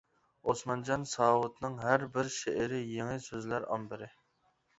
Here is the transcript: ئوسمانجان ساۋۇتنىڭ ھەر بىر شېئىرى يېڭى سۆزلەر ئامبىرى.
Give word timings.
ئوسمانجان 0.51 1.03
ساۋۇتنىڭ 1.11 1.75
ھەر 1.81 2.05
بىر 2.15 2.31
شېئىرى 2.37 2.81
يېڭى 2.95 3.21
سۆزلەر 3.27 3.71
ئامبىرى. 3.77 4.11